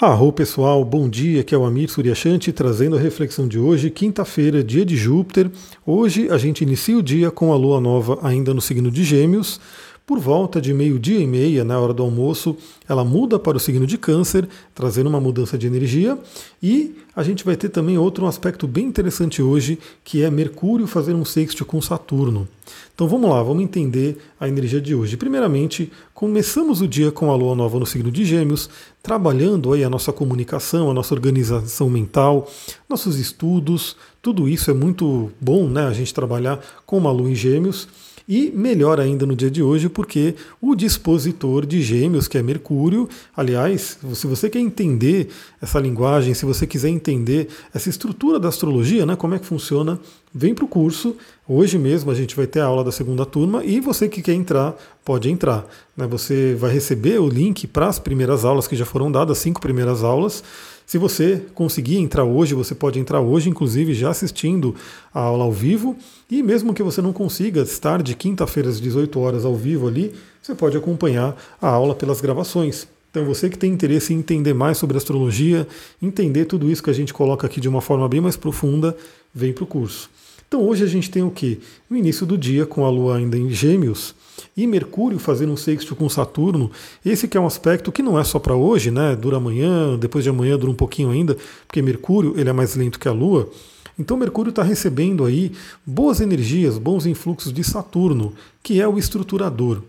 [0.00, 4.62] Arro pessoal, bom dia, aqui é o Amir Suryashanti trazendo a reflexão de hoje, quinta-feira,
[4.62, 5.50] dia de Júpiter.
[5.84, 9.60] Hoje a gente inicia o dia com a lua nova ainda no signo de Gêmeos.
[10.08, 12.56] Por volta de meio-dia e meia, na hora do almoço,
[12.88, 16.18] ela muda para o signo de Câncer, trazendo uma mudança de energia.
[16.62, 21.12] E a gente vai ter também outro aspecto bem interessante hoje, que é Mercúrio fazer
[21.12, 22.48] um sexto com Saturno.
[22.94, 25.14] Então vamos lá, vamos entender a energia de hoje.
[25.18, 28.70] Primeiramente, começamos o dia com a lua nova no signo de Gêmeos,
[29.02, 32.50] trabalhando aí a nossa comunicação, a nossa organização mental,
[32.88, 33.94] nossos estudos.
[34.22, 35.86] Tudo isso é muito bom, né?
[35.86, 37.86] A gente trabalhar com uma lua em Gêmeos.
[38.28, 43.08] E melhor ainda no dia de hoje, porque o dispositor de Gêmeos, que é Mercúrio,
[43.34, 45.28] aliás, se você quer entender
[45.62, 49.98] essa linguagem, se você quiser entender essa estrutura da astrologia, né, como é que funciona,
[50.34, 51.16] vem para o curso.
[51.48, 54.34] Hoje mesmo a gente vai ter a aula da segunda turma e você que quer
[54.34, 55.66] entrar, pode entrar.
[55.96, 56.06] Né?
[56.06, 60.04] Você vai receber o link para as primeiras aulas que já foram dadas, cinco primeiras
[60.04, 60.44] aulas.
[60.88, 64.74] Se você conseguir entrar hoje, você pode entrar hoje, inclusive já assistindo
[65.12, 65.94] a aula ao vivo.
[66.30, 70.14] E mesmo que você não consiga estar de quinta-feira às 18 horas ao vivo ali,
[70.40, 72.88] você pode acompanhar a aula pelas gravações.
[73.10, 75.68] Então você que tem interesse em entender mais sobre astrologia,
[76.00, 78.96] entender tudo isso que a gente coloca aqui de uma forma bem mais profunda,
[79.34, 80.08] vem para o curso.
[80.48, 81.60] Então hoje a gente tem o que?
[81.90, 84.14] O início do dia com a Lua ainda em Gêmeos
[84.56, 86.70] e Mercúrio fazendo um sexto com Saturno.
[87.04, 89.14] Esse que é um aspecto que não é só para hoje, né?
[89.14, 92.98] Dura amanhã, depois de amanhã dura um pouquinho ainda, porque Mercúrio ele é mais lento
[92.98, 93.50] que a Lua.
[93.98, 95.52] Então Mercúrio está recebendo aí
[95.84, 98.32] boas energias, bons influxos de Saturno,
[98.62, 99.82] que é o estruturador.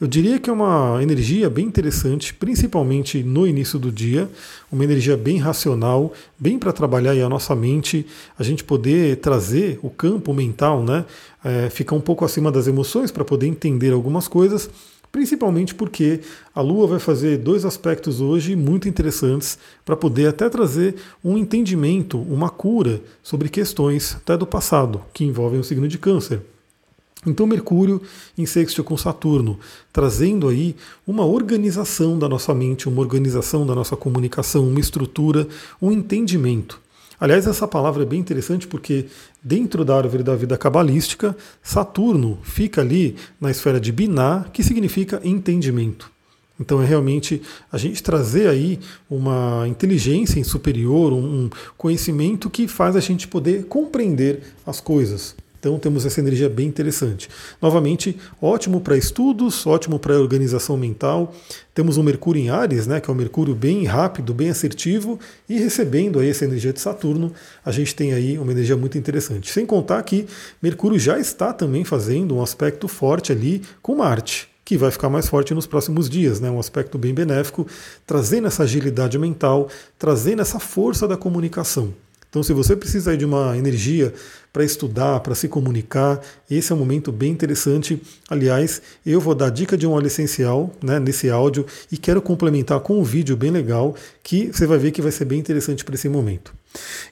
[0.00, 4.30] Eu diria que é uma energia bem interessante, principalmente no início do dia,
[4.70, 8.06] uma energia bem racional, bem para trabalhar a nossa mente,
[8.38, 11.04] a gente poder trazer o campo mental, né,
[11.44, 14.70] é, ficar um pouco acima das emoções para poder entender algumas coisas,
[15.10, 16.20] principalmente porque
[16.54, 22.20] a Lua vai fazer dois aspectos hoje muito interessantes para poder até trazer um entendimento,
[22.20, 26.40] uma cura sobre questões até do passado que envolvem o signo de Câncer.
[27.26, 28.00] Então Mercúrio
[28.36, 29.58] em sexto com Saturno,
[29.92, 35.46] trazendo aí uma organização da nossa mente, uma organização da nossa comunicação, uma estrutura,
[35.82, 36.80] um entendimento.
[37.20, 39.06] Aliás, essa palavra é bem interessante porque
[39.42, 45.20] dentro da árvore da vida cabalística, Saturno fica ali na esfera de Biná, que significa
[45.24, 46.10] entendimento.
[46.60, 48.78] Então é realmente a gente trazer aí
[49.10, 55.34] uma inteligência superior, um conhecimento que faz a gente poder compreender as coisas.
[55.58, 57.28] Então temos essa energia bem interessante.
[57.60, 61.34] Novamente, ótimo para estudos, ótimo para organização mental.
[61.74, 65.18] Temos o Mercúrio em Ares, né, que é um Mercúrio bem rápido, bem assertivo,
[65.48, 67.32] e recebendo aí essa energia de Saturno,
[67.64, 69.50] a gente tem aí uma energia muito interessante.
[69.50, 70.26] Sem contar que
[70.62, 75.26] Mercúrio já está também fazendo um aspecto forte ali com Marte que vai ficar mais
[75.26, 76.50] forte nos próximos dias, né?
[76.50, 77.66] um aspecto bem benéfico,
[78.06, 81.94] trazendo essa agilidade mental, trazendo essa força da comunicação.
[82.38, 84.14] Então, se você precisa de uma energia
[84.52, 88.00] para estudar, para se comunicar, esse é um momento bem interessante.
[88.30, 92.78] Aliás, eu vou dar dica de um óleo essencial né, nesse áudio e quero complementar
[92.78, 95.96] com um vídeo bem legal que você vai ver que vai ser bem interessante para
[95.96, 96.54] esse momento.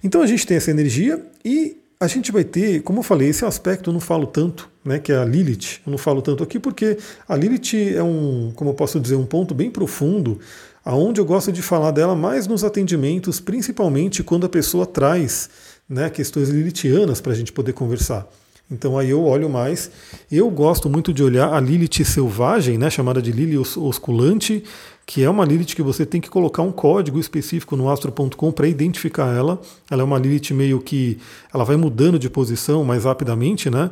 [0.05, 3.45] Então, a gente tem essa energia e a gente vai ter, como eu falei, esse
[3.45, 5.81] aspecto eu não falo tanto, né, que é a Lilith.
[5.85, 6.99] Eu não falo tanto aqui porque
[7.29, 10.39] a Lilith é um, como eu posso dizer, um ponto bem profundo
[10.87, 15.51] aonde eu gosto de falar dela mais nos atendimentos, principalmente quando a pessoa traz
[15.89, 18.25] né, questões lilithianas para a gente poder conversar.
[18.71, 19.91] Então aí eu olho mais.
[20.31, 24.63] Eu gosto muito de olhar a Lilith selvagem, né, chamada de Lilith osculante,
[25.05, 28.69] que é uma Lilith que você tem que colocar um código específico no astro.com para
[28.69, 29.61] identificar ela.
[29.91, 31.19] Ela é uma Lilith meio que
[31.53, 33.91] ela vai mudando de posição mais rapidamente, né?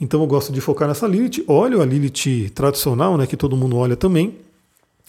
[0.00, 1.44] Então eu gosto de focar nessa Lilith.
[1.46, 4.34] Olho a Lilith tradicional, né, que todo mundo olha também.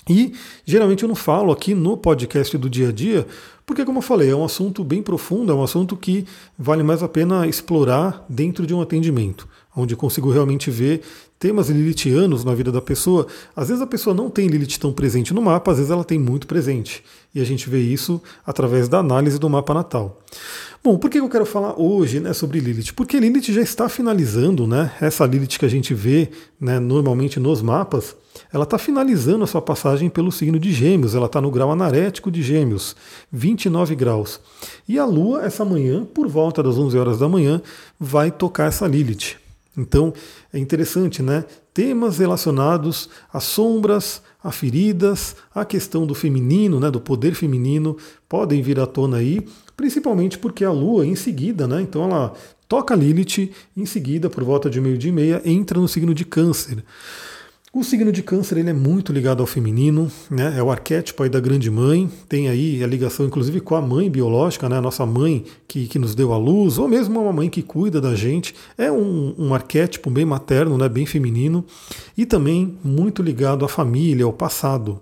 [0.10, 0.34] E
[0.66, 3.26] geralmente eu não falo aqui no podcast do dia a dia,
[3.66, 6.26] porque, como eu falei, é um assunto bem profundo, é um assunto que
[6.58, 11.02] vale mais a pena explorar dentro de um atendimento, onde consigo realmente ver
[11.44, 13.28] temas lilithianos na vida da pessoa.
[13.54, 16.18] Às vezes a pessoa não tem Lilith tão presente no mapa, às vezes ela tem
[16.18, 17.04] muito presente.
[17.36, 20.22] E a gente vê isso através da análise do mapa natal.
[20.82, 22.94] Bom, por que eu quero falar hoje né, sobre Lilith?
[22.94, 24.94] Porque Lilith já está finalizando, né?
[25.02, 26.30] Essa Lilith que a gente vê
[26.60, 28.16] né, normalmente nos mapas,
[28.52, 32.32] ela está finalizando a sua passagem pelo signo de Gêmeos, ela está no grau anarético
[32.32, 32.96] de Gêmeos,
[33.32, 34.40] 29 graus.
[34.88, 37.62] E a Lua, essa manhã, por volta das 11 horas da manhã,
[38.00, 39.43] vai tocar essa Lilith.
[39.76, 40.14] Então
[40.52, 41.46] é interessante, né?
[41.74, 47.98] Temas relacionados às sombras, a feridas, a questão do feminino, né, do poder feminino,
[48.30, 49.42] podem vir à tona aí,
[49.76, 52.34] principalmente porque a Lua em seguida, né, então ela
[52.68, 56.26] toca Lilith, em seguida, por volta de meio dia e meia, entra no signo de
[56.26, 56.84] câncer.
[57.76, 60.54] O signo de câncer ele é muito ligado ao feminino, né?
[60.56, 64.12] é o arquétipo aí da grande mãe, tem aí a ligação inclusive com a mãe
[64.12, 64.78] biológica, né?
[64.78, 68.00] a nossa mãe que, que nos deu a luz, ou mesmo uma mãe que cuida
[68.00, 70.88] da gente, é um, um arquétipo bem materno, né?
[70.88, 71.66] bem feminino,
[72.16, 75.02] e também muito ligado à família, ao passado.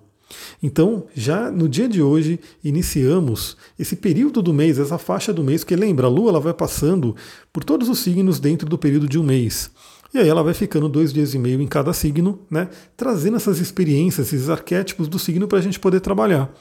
[0.63, 5.65] Então, já no dia de hoje, iniciamos esse período do mês, essa faixa do mês,
[5.65, 7.17] que lembra, a Lua ela vai passando
[7.51, 9.69] por todos os signos dentro do período de um mês.
[10.13, 12.68] E aí ela vai ficando dois dias e meio em cada signo, né?
[12.98, 16.54] Trazendo essas experiências, esses arquétipos do signo para a gente poder trabalhar.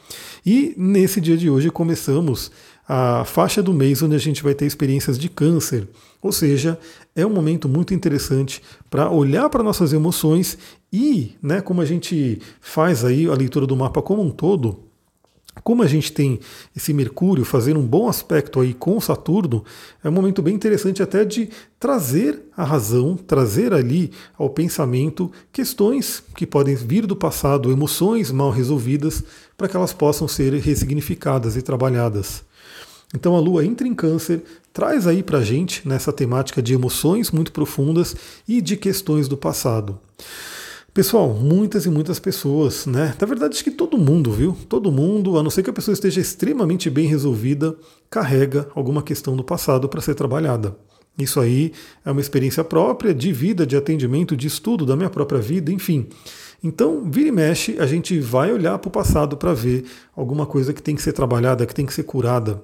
[0.47, 2.53] E nesse dia de hoje começamos
[2.89, 5.89] a faixa do mês onde a gente vai ter experiências de câncer.
[6.23, 6.79] Ou seja,
[7.15, 10.59] é um momento muito interessante para olhar para nossas emoções
[10.93, 14.90] e, né, como a gente faz aí a leitura do mapa como um todo,
[15.63, 16.41] como a gente tem
[16.77, 19.65] esse Mercúrio fazendo um bom aspecto aí com Saturno,
[20.03, 21.49] é um momento bem interessante até de
[21.79, 28.51] trazer a razão, trazer ali ao pensamento questões que podem vir do passado, emoções mal
[28.51, 29.23] resolvidas,
[29.57, 32.43] para que elas possam ser ressignificadas e trabalhadas.
[33.15, 34.43] Então a Lua entra em Câncer,
[34.73, 38.15] traz aí para a gente nessa temática de emoções muito profundas
[38.47, 39.99] e de questões do passado.
[40.93, 43.15] Pessoal, muitas e muitas pessoas, né?
[43.21, 44.57] Na verdade, acho que todo mundo, viu?
[44.69, 47.77] Todo mundo, a não ser que a pessoa esteja extremamente bem resolvida,
[48.11, 50.77] carrega alguma questão do passado para ser trabalhada.
[51.17, 51.73] Isso aí
[52.05, 56.09] é uma experiência própria de vida, de atendimento, de estudo da minha própria vida, enfim.
[56.63, 59.85] Então, vira e mexe, a gente vai olhar para o passado para ver
[60.17, 62.61] alguma coisa que tem que ser trabalhada, que tem que ser curada.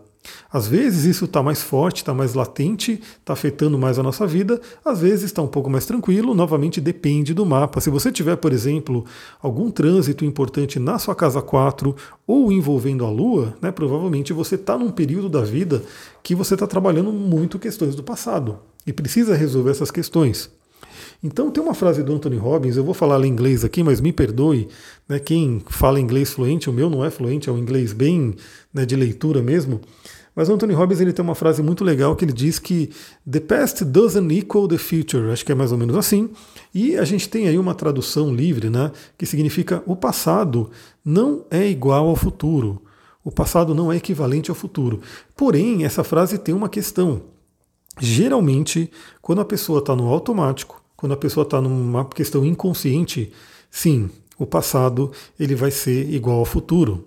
[0.50, 4.60] Às vezes isso está mais forte, está mais latente, está afetando mais a nossa vida,
[4.84, 7.80] às vezes está um pouco mais tranquilo, novamente depende do mapa.
[7.80, 9.04] Se você tiver, por exemplo,
[9.40, 11.94] algum trânsito importante na sua casa 4
[12.26, 15.82] ou envolvendo a Lua, né, provavelmente você está num período da vida
[16.22, 20.50] que você está trabalhando muito questões do passado e precisa resolver essas questões.
[21.22, 24.12] Então tem uma frase do Anthony Robbins, eu vou falar em inglês aqui, mas me
[24.12, 24.68] perdoe,
[25.08, 28.34] né, quem fala inglês fluente, o meu não é fluente, é um inglês bem
[28.72, 29.80] né, de leitura mesmo.
[30.34, 32.90] Mas o Anthony Robbins ele tem uma frase muito legal que ele diz que
[33.28, 36.28] the past doesn't equal the future, acho que é mais ou menos assim.
[36.74, 40.70] E a gente tem aí uma tradução livre, né, que significa o passado
[41.02, 42.82] não é igual ao futuro.
[43.24, 45.00] O passado não é equivalente ao futuro.
[45.34, 47.22] Porém, essa frase tem uma questão.
[47.98, 48.90] Geralmente,
[49.22, 53.32] quando a pessoa está no automático, quando a pessoa está numa questão inconsciente,
[53.70, 57.06] sim, o passado ele vai ser igual ao futuro.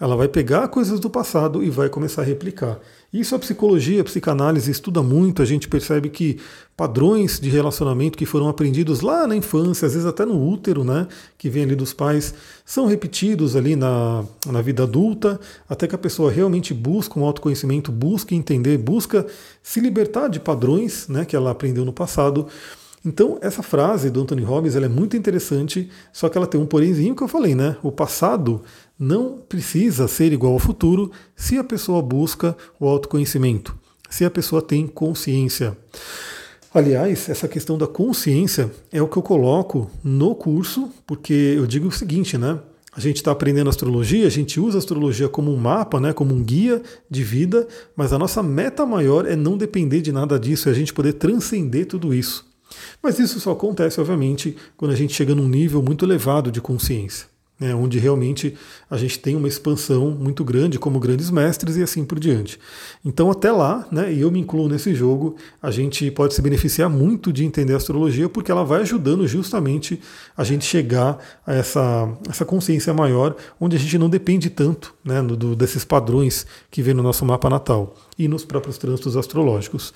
[0.00, 2.78] Ela vai pegar coisas do passado e vai começar a replicar.
[3.12, 6.38] Isso a psicologia, a psicanálise estuda muito, a gente percebe que
[6.76, 11.08] padrões de relacionamento que foram aprendidos lá na infância, às vezes até no útero, né,
[11.36, 12.34] que vem ali dos pais,
[12.66, 17.90] são repetidos ali na, na vida adulta, até que a pessoa realmente busca um autoconhecimento,
[17.90, 19.26] busca entender, busca
[19.62, 22.46] se libertar de padrões né, que ela aprendeu no passado.
[23.04, 27.14] Então, essa frase do Anthony Robbins é muito interessante, só que ela tem um porémzinho
[27.14, 27.76] que eu falei, né?
[27.82, 28.62] O passado
[28.98, 33.78] não precisa ser igual ao futuro se a pessoa busca o autoconhecimento,
[34.10, 35.76] se a pessoa tem consciência.
[36.74, 41.88] Aliás, essa questão da consciência é o que eu coloco no curso, porque eu digo
[41.88, 42.58] o seguinte, né?
[42.92, 46.34] A gente está aprendendo astrologia, a gente usa a astrologia como um mapa, né, como
[46.34, 50.68] um guia de vida, mas a nossa meta maior é não depender de nada disso,
[50.68, 52.47] é a gente poder transcender tudo isso.
[53.02, 57.26] Mas isso só acontece, obviamente, quando a gente chega num nível muito elevado de consciência
[57.58, 58.54] né, onde realmente
[58.88, 62.58] a gente tem uma expansão muito grande como grandes mestres e assim por diante.
[63.04, 66.88] Então até lá, né, e eu me incluo nesse jogo, a gente pode se beneficiar
[66.88, 70.00] muito de entender a astrologia porque ela vai ajudando justamente
[70.36, 75.20] a gente chegar a essa, essa consciência maior, onde a gente não depende tanto né,
[75.20, 79.92] do, desses padrões que vem no nosso mapa natal e nos próprios trânsitos astrológicos.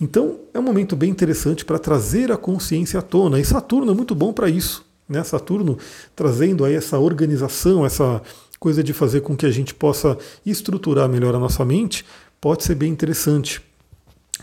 [0.00, 3.94] Então é um momento bem interessante para trazer a consciência à tona, e Saturno é
[3.94, 5.24] muito bom para isso né?
[5.24, 5.76] Saturno
[6.14, 8.22] trazendo aí essa organização, essa
[8.58, 12.04] coisa de fazer com que a gente possa estruturar melhor a nossa mente,
[12.40, 13.60] pode ser bem interessante.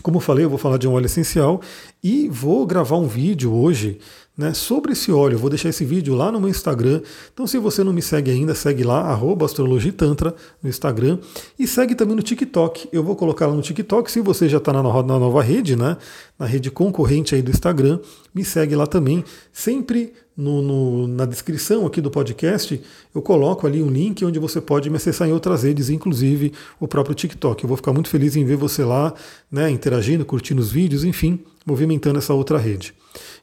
[0.02, 1.60] Como eu falei, eu vou falar de um óleo essencial
[2.02, 3.98] e vou gravar um vídeo hoje
[4.36, 5.34] né, sobre esse óleo.
[5.34, 7.02] Eu vou deixar esse vídeo lá no meu Instagram.
[7.32, 11.18] Então, se você não me segue ainda, segue lá, astrologitantra no Instagram.
[11.58, 12.88] E segue também no TikTok.
[12.92, 14.10] Eu vou colocar lá no TikTok.
[14.10, 15.96] Se você já está na, na nova rede, né,
[16.38, 17.98] na rede concorrente aí do Instagram,
[18.32, 19.24] me segue lá também.
[19.52, 22.80] Sempre no, no, na descrição aqui do podcast,
[23.12, 26.86] eu coloco ali um link onde você pode me acessar em outras redes, inclusive o
[26.86, 27.64] próprio TikTok.
[27.64, 29.12] Eu vou ficar muito feliz em ver você lá,
[29.50, 32.94] né, interagindo, curtindo os vídeos, enfim, movimentando essa outra rede.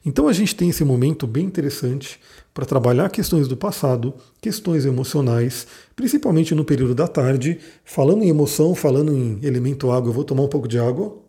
[0.06, 2.18] Então a gente tem esse momento bem interessante
[2.54, 7.58] para trabalhar questões do passado, questões emocionais, principalmente no período da tarde.
[7.84, 11.25] Falando em emoção, falando em elemento água, eu vou tomar um pouco de água.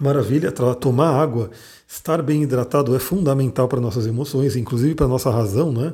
[0.00, 1.50] Maravilha, tomar água,
[1.86, 5.92] estar bem hidratado é fundamental para nossas emoções, inclusive para nossa razão, né?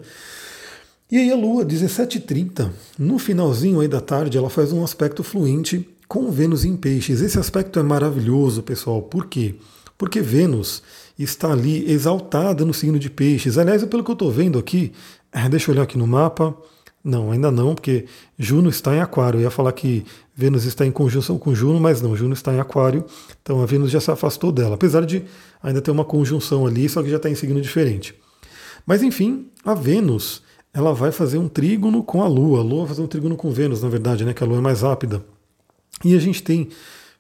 [1.11, 5.89] E aí a Lua, 17h30, no finalzinho aí da tarde, ela faz um aspecto fluente
[6.09, 7.21] com Vênus em peixes.
[7.21, 9.03] Esse aspecto é maravilhoso, pessoal.
[9.03, 9.55] Por quê?
[9.97, 10.83] Porque Vênus
[11.19, 13.57] está ali exaltada no signo de peixes.
[13.57, 14.93] Aliás, pelo que eu estou vendo aqui,
[15.33, 16.57] é, deixa eu olhar aqui no mapa.
[17.05, 18.07] Não, ainda não, porque
[18.39, 19.39] Juno está em Aquário.
[19.39, 22.59] Eu ia falar que Vênus está em conjunção com Juno, mas não, Juno está em
[22.59, 23.05] Aquário,
[23.43, 25.23] então a Vênus já se afastou dela, apesar de
[25.63, 28.15] ainda ter uma conjunção ali, só que já está em signo diferente.
[28.87, 30.43] Mas enfim, a Vênus
[30.73, 32.59] ela vai fazer um trígono com a Lua.
[32.59, 34.35] A Lua vai fazer um trígono com Vênus, na verdade, né?
[34.35, 35.25] Que a Lua é mais rápida.
[36.05, 36.69] E a gente tem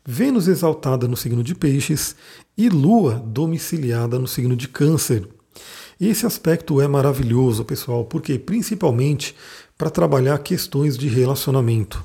[0.04, 2.16] Vênus exaltada no signo de Peixes
[2.58, 5.28] e Lua domiciliada no signo de Câncer.
[6.00, 9.34] Esse aspecto é maravilhoso, pessoal, porque principalmente
[9.84, 12.02] para trabalhar questões de relacionamento.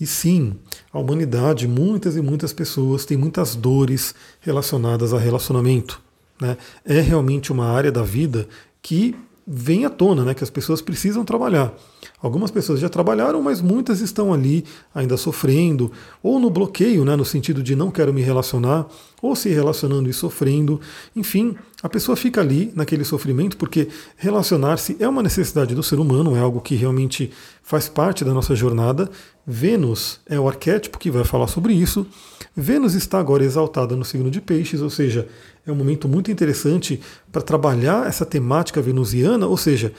[0.00, 0.56] E sim,
[0.92, 6.02] a humanidade, muitas e muitas pessoas têm muitas dores relacionadas a relacionamento.
[6.40, 6.56] Né?
[6.84, 8.48] É realmente uma área da vida
[8.82, 9.14] que
[9.50, 11.72] vem à tona, né, que as pessoas precisam trabalhar.
[12.20, 14.62] Algumas pessoas já trabalharam, mas muitas estão ali
[14.94, 15.90] ainda sofrendo,
[16.22, 18.86] ou no bloqueio, né, no sentido de não quero me relacionar,
[19.22, 20.78] ou se relacionando e sofrendo.
[21.16, 26.36] Enfim, a pessoa fica ali naquele sofrimento porque relacionar-se é uma necessidade do ser humano,
[26.36, 27.30] é algo que realmente
[27.62, 29.10] faz parte da nossa jornada.
[29.46, 32.06] Vênus é o arquétipo que vai falar sobre isso.
[32.54, 35.26] Vênus está agora exaltada no signo de Peixes, ou seja,
[35.70, 39.92] é um momento muito interessante para trabalhar essa temática venusiana, ou seja,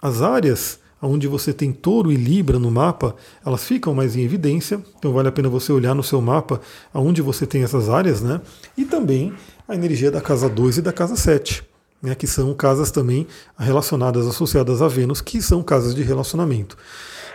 [0.00, 3.14] as áreas onde você tem touro e libra no mapa,
[3.44, 6.60] elas ficam mais em evidência, então vale a pena você olhar no seu mapa
[6.92, 8.40] aonde você tem essas áreas, né?
[8.76, 9.34] E também
[9.68, 11.62] a energia da casa 2 e da casa 7,
[12.02, 12.14] né?
[12.14, 13.26] que são casas também
[13.58, 16.76] relacionadas, associadas a Vênus, que são casas de relacionamento.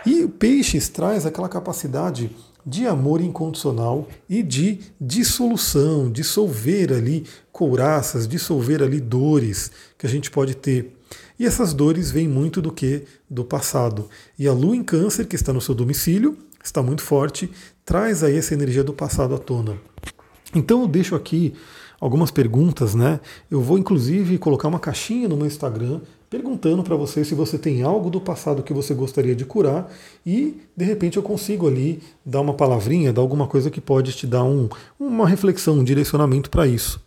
[0.06, 2.30] E peixes traz aquela capacidade
[2.64, 10.30] de amor incondicional e de dissolução, dissolver ali couraças, dissolver ali dores que a gente
[10.30, 10.96] pode ter.
[11.38, 13.04] E essas dores vêm muito do que?
[13.28, 14.08] Do passado.
[14.38, 17.50] E a lua em câncer, que está no seu domicílio, está muito forte,
[17.84, 19.78] traz aí essa energia do passado à tona.
[20.54, 21.54] Então eu deixo aqui
[22.00, 23.20] algumas perguntas, né?
[23.50, 27.82] Eu vou inclusive colocar uma caixinha no meu Instagram perguntando para você se você tem
[27.82, 29.92] algo do passado que você gostaria de curar
[30.24, 34.26] e de repente eu consigo ali dar uma palavrinha, dar alguma coisa que pode te
[34.26, 37.00] dar um, uma reflexão, um direcionamento para isso.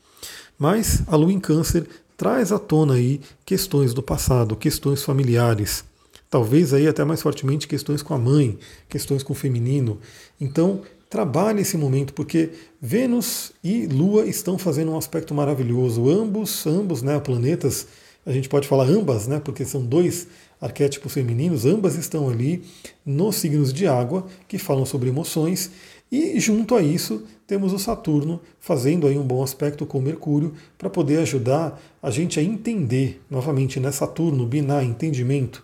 [0.60, 5.86] Mas a lua em câncer traz à tona aí questões do passado, questões familiares,
[6.30, 8.58] talvez aí até mais fortemente questões com a mãe,
[8.90, 10.00] questões com o feminino.
[10.40, 10.82] Então,
[11.14, 12.50] trabalhe esse momento porque
[12.82, 16.10] Vênus e Lua estão fazendo um aspecto maravilhoso.
[16.10, 17.86] Ambos, ambos, né, planetas
[18.26, 20.28] a gente pode falar ambas, né, porque são dois
[20.60, 22.64] arquétipos femininos, ambas estão ali
[23.06, 25.70] nos signos de água, que falam sobre emoções,
[26.12, 30.90] e junto a isso temos o Saturno fazendo aí um bom aspecto com Mercúrio para
[30.90, 35.64] poder ajudar a gente a entender, novamente, né, Saturno, binar, entendimento,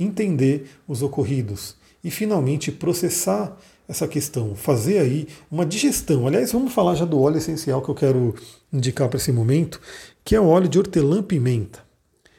[0.00, 6.26] entender os ocorridos e finalmente processar essa questão, fazer aí uma digestão.
[6.26, 8.34] Aliás, vamos falar já do óleo essencial que eu quero
[8.72, 9.80] indicar para esse momento,
[10.24, 11.86] que é o óleo de hortelã-pimenta.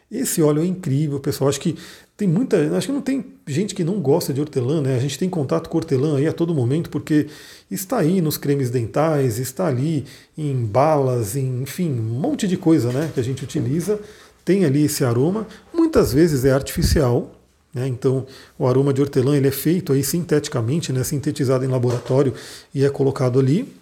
[0.10, 1.50] Esse óleo é incrível, pessoal.
[1.50, 1.76] Acho que
[2.16, 2.76] tem muita.
[2.76, 4.96] Acho que não tem gente que não gosta de hortelã, né?
[4.96, 7.28] A gente tem contato com hortelã aí a todo momento, porque
[7.70, 10.06] está aí nos cremes dentais, está ali
[10.38, 14.00] em balas, em, enfim, um monte de coisa né, que a gente utiliza.
[14.44, 15.46] Tem ali esse aroma.
[15.74, 17.37] Muitas vezes é artificial,
[17.74, 17.88] né?
[17.88, 18.26] Então,
[18.58, 21.04] o aroma de hortelã ele é feito aí sinteticamente, né?
[21.04, 22.34] sintetizado em laboratório
[22.74, 23.74] e é colocado ali.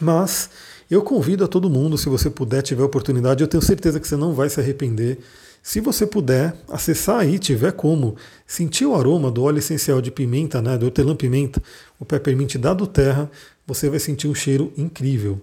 [0.00, 0.50] Mas
[0.90, 4.16] eu convido a todo mundo, se você puder, tiver oportunidade, eu tenho certeza que você
[4.16, 5.18] não vai se arrepender
[5.62, 10.62] se você puder acessar aí, tiver como, sentir o aroma do óleo essencial de pimenta,
[10.62, 11.62] né, do hortelã-pimenta,
[11.98, 13.30] o peppermint da do Terra,
[13.66, 15.40] você vai sentir um cheiro incrível.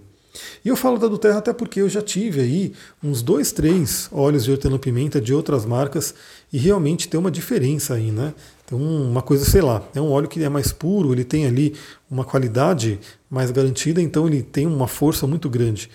[0.63, 4.07] E eu falo da do Terra até porque eu já tive aí uns dois, três
[4.11, 6.13] óleos de hortelã-pimenta de outras marcas
[6.51, 8.33] e realmente tem uma diferença aí, né?
[8.65, 11.73] Tem uma coisa, sei lá, é um óleo que é mais puro, ele tem ali
[12.11, 15.89] uma qualidade mais garantida, então ele tem uma força muito grande.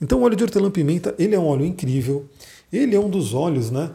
[0.00, 2.26] Então o óleo de hortelã-pimenta, ele é um óleo incrível,
[2.72, 3.90] ele é um dos óleos, né?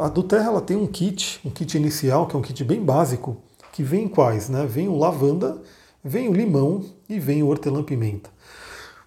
[0.00, 2.82] A do Terra ela tem um kit, um kit inicial, que é um kit bem
[2.82, 3.36] básico,
[3.72, 4.66] que vem quais, né?
[4.66, 5.60] Vem o lavanda,
[6.02, 8.33] vem o limão e vem o hortelã-pimenta.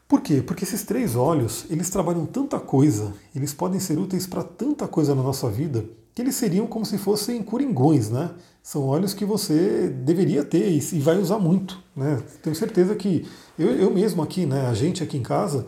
[0.07, 0.41] Por quê?
[0.41, 5.13] Porque esses três óleos, eles trabalham tanta coisa, eles podem ser úteis para tanta coisa
[5.13, 5.83] na nossa vida,
[6.15, 8.31] que eles seriam como se fossem coringões, né?
[8.63, 12.23] São óleos que você deveria ter e vai usar muito, né?
[12.41, 13.25] Tenho certeza que
[13.59, 15.65] eu, eu mesmo aqui, né, a gente aqui em casa,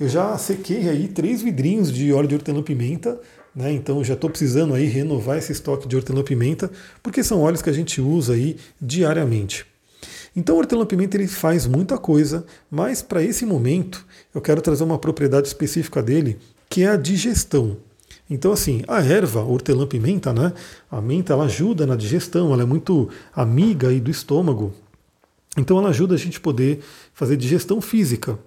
[0.00, 3.20] eu já sequei aí três vidrinhos de óleo de hortelã-pimenta,
[3.54, 3.72] né?
[3.72, 6.70] Então já estou precisando aí renovar esse estoque de hortelã-pimenta,
[7.02, 9.66] porque são óleos que a gente usa aí diariamente.
[10.34, 14.98] Então o hortelã-pimenta ele faz muita coisa, mas para esse momento eu quero trazer uma
[14.98, 17.76] propriedade específica dele, que é a digestão.
[18.30, 20.54] Então, assim, a erva, hortelã-pimenta, né?
[20.90, 24.72] A menta, ela ajuda na digestão, ela é muito amiga aí do estômago.
[25.54, 26.80] Então, ela ajuda a gente poder
[27.12, 28.38] fazer digestão física.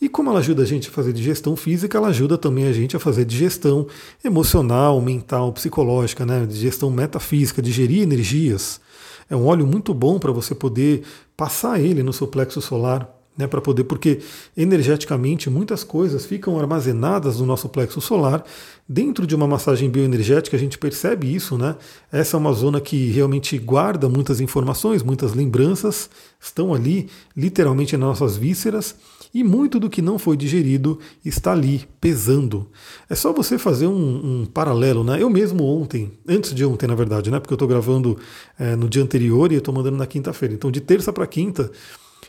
[0.00, 2.96] E como ela ajuda a gente a fazer digestão física, ela ajuda também a gente
[2.96, 3.86] a fazer digestão
[4.24, 6.46] emocional, mental, psicológica, né?
[6.46, 8.80] digestão metafísica, digerir energias.
[9.28, 11.02] É um óleo muito bom para você poder
[11.36, 14.20] passar ele no seu plexo solar, né, para poder, porque
[14.56, 18.44] energeticamente muitas coisas ficam armazenadas no nosso plexo solar.
[18.88, 21.74] Dentro de uma massagem bioenergética a gente percebe isso, né?
[22.12, 26.08] Essa é uma zona que realmente guarda muitas informações, muitas lembranças,
[26.40, 28.94] estão ali literalmente nas nossas vísceras
[29.34, 32.70] e muito do que não foi digerido está ali pesando.
[33.10, 35.20] É só você fazer um, um paralelo, né?
[35.20, 37.40] Eu mesmo ontem, antes de ontem na verdade, né?
[37.40, 38.16] Porque eu estou gravando
[38.56, 40.54] é, no dia anterior e eu estou mandando na quinta-feira.
[40.54, 41.70] Então de terça para quinta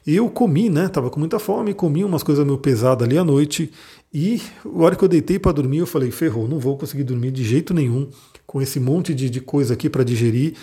[0.06, 0.88] eu comi, né?
[0.88, 3.72] Tava com muita fome, comi umas coisas meio pesadas ali à noite.
[4.14, 7.32] E a hora que eu deitei para dormir, eu falei: ferrou, não vou conseguir dormir
[7.32, 8.10] de jeito nenhum
[8.46, 10.54] com esse monte de, de coisa aqui para digerir.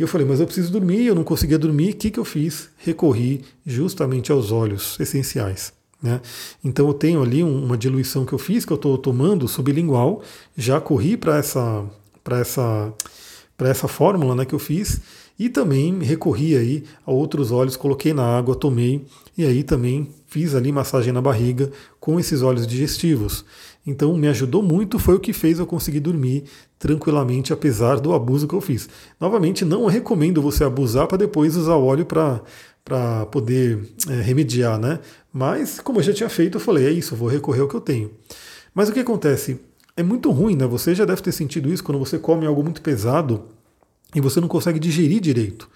[0.00, 1.90] E eu falei: mas eu preciso dormir, eu não conseguia dormir.
[1.90, 2.70] O que, que eu fiz?
[2.78, 5.74] Recorri justamente aos óleos essenciais.
[6.02, 6.22] Né?
[6.64, 10.22] Então eu tenho ali uma diluição que eu fiz, que eu estou tomando sublingual,
[10.56, 11.84] já corri para essa,
[12.30, 12.94] essa,
[13.58, 15.02] essa fórmula né, que eu fiz
[15.38, 19.04] e também recorri aí a outros óleos, coloquei na água, tomei
[19.36, 23.44] e aí também fiz ali massagem na barriga com esses óleos digestivos.
[23.84, 26.44] Então me ajudou muito, foi o que fez eu conseguir dormir
[26.78, 28.88] tranquilamente, apesar do abuso que eu fiz.
[29.18, 32.40] Novamente, não recomendo você abusar para depois usar óleo para
[32.82, 35.00] para poder é, remediar, né?
[35.32, 37.80] Mas, como eu já tinha feito, eu falei, é isso, vou recorrer ao que eu
[37.80, 38.10] tenho.
[38.74, 39.60] Mas o que acontece?
[39.96, 40.66] É muito ruim, né?
[40.66, 43.44] Você já deve ter sentido isso quando você come algo muito pesado
[44.14, 45.68] e você não consegue digerir direito.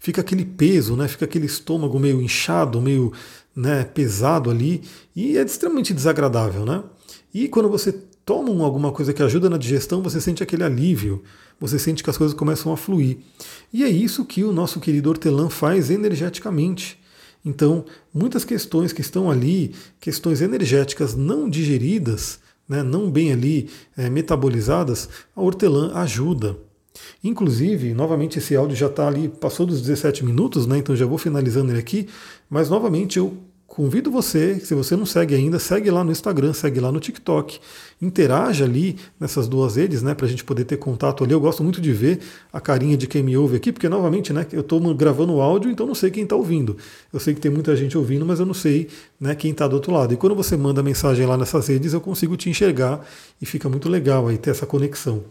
[0.00, 1.06] Fica aquele peso, né?
[1.06, 3.12] Fica aquele estômago meio inchado, meio
[3.54, 4.82] né, pesado ali,
[5.14, 6.82] e é extremamente desagradável, né?
[7.34, 7.92] E quando você
[8.24, 11.22] toma alguma coisa que ajuda na digestão, você sente aquele alívio,
[11.60, 13.18] você sente que as coisas começam a fluir.
[13.72, 16.98] E é isso que o nosso querido hortelã faz energeticamente.
[17.44, 24.08] Então, muitas questões que estão ali, questões energéticas não digeridas, né, não bem ali é,
[24.08, 26.56] metabolizadas, a hortelã ajuda.
[27.22, 30.78] Inclusive, novamente esse áudio já está ali, passou dos 17 minutos, né?
[30.78, 32.08] Então já vou finalizando ele aqui.
[32.48, 33.36] Mas novamente eu
[33.70, 37.60] convido você, se você não segue ainda, segue lá no Instagram, segue lá no TikTok,
[38.02, 41.32] interaja ali nessas duas redes, né, para a gente poder ter contato ali.
[41.32, 42.18] Eu gosto muito de ver
[42.52, 45.86] a carinha de quem me ouve aqui, porque novamente, né, eu estou gravando áudio, então
[45.86, 46.76] não sei quem está ouvindo.
[47.12, 48.88] Eu sei que tem muita gente ouvindo, mas eu não sei,
[49.20, 50.12] né, quem está do outro lado.
[50.12, 53.06] E quando você manda mensagem lá nessas redes, eu consigo te enxergar
[53.40, 55.22] e fica muito legal aí ter essa conexão.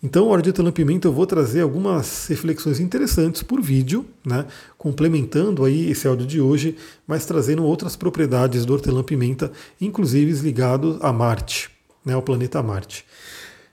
[0.00, 5.90] Então, Hora de Hortelã-Pimenta eu vou trazer algumas reflexões interessantes por vídeo, né, complementando aí
[5.90, 11.68] esse áudio de hoje, mas trazendo outras propriedades do hortelã-pimenta, inclusive ligados a Marte,
[12.04, 13.04] né, ao planeta Marte.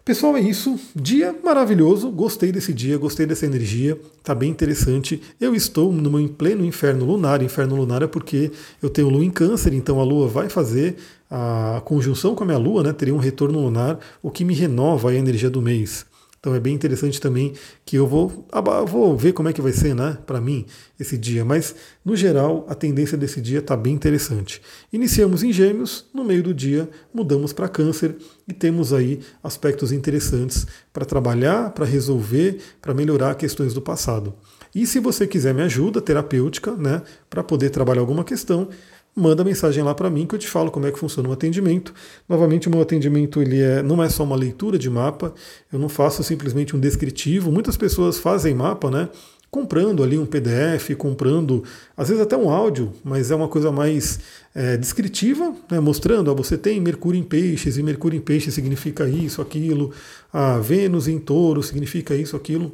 [0.04, 0.80] Pessoal, é isso.
[0.96, 2.12] Dia maravilhoso.
[2.12, 4.00] Gostei desse dia, gostei dessa energia.
[4.24, 5.20] Tá bem interessante.
[5.42, 7.42] Eu estou no meu pleno inferno lunar.
[7.42, 8.52] Inferno lunar é porque
[8.84, 10.96] eu tenho lua em câncer, então a lua vai fazer
[11.28, 12.94] a conjunção com a minha lua, né?
[12.94, 16.06] Teria um retorno lunar, o que me renova a energia do mês.
[16.45, 17.53] Então é bem interessante também
[17.84, 18.45] que eu vou,
[18.88, 20.63] vou ver como é que vai ser, né, para mim
[20.99, 21.43] esse dia.
[21.43, 21.73] Mas
[22.05, 24.62] no geral a tendência desse dia está bem interessante.
[24.93, 28.15] Iniciamos em Gêmeos, no meio do dia mudamos para Câncer
[28.47, 34.36] e temos aí aspectos interessantes para trabalhar, para resolver, para melhorar questões do passado.
[34.75, 38.69] E se você quiser me ajuda terapêutica, né, para poder trabalhar alguma questão,
[39.15, 41.93] manda mensagem lá para mim que eu te falo como é que funciona o atendimento.
[42.28, 45.34] Novamente, o meu atendimento ele é, não é só uma leitura de mapa,
[45.71, 47.51] eu não faço simplesmente um descritivo.
[47.51, 49.08] Muitas pessoas fazem mapa, né?
[49.49, 51.63] Comprando ali um PDF, comprando,
[51.95, 54.19] às vezes até um áudio, mas é uma coisa mais
[54.54, 59.08] é, descritiva, né, mostrando, ó, você tem Mercúrio em peixes, e Mercúrio em peixes significa
[59.08, 59.93] isso, aquilo,
[60.34, 62.73] a Vênus em touro significa isso, aquilo.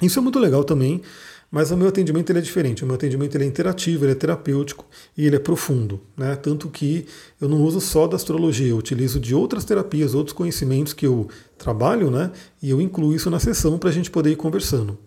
[0.00, 1.02] Isso é muito legal também,
[1.50, 2.84] mas o meu atendimento ele é diferente.
[2.84, 4.84] O meu atendimento ele é interativo, ele é terapêutico
[5.16, 6.00] e ele é profundo.
[6.16, 6.36] Né?
[6.36, 7.06] Tanto que
[7.40, 11.28] eu não uso só da astrologia, eu utilizo de outras terapias, outros conhecimentos que eu
[11.56, 12.30] trabalho, né?
[12.62, 14.98] e eu incluo isso na sessão para a gente poder ir conversando.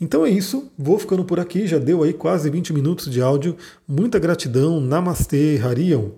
[0.00, 3.56] Então é isso, vou ficando por aqui, já deu aí quase 20 minutos de áudio.
[3.88, 6.10] Muita gratidão, Namastê, Harion.